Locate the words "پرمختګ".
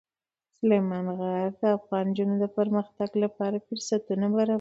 2.57-3.09